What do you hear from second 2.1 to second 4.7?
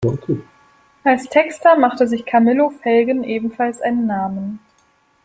Camillo Felgen ebenfalls einen Namen.